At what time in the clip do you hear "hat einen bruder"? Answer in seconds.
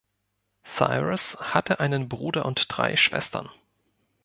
1.39-2.45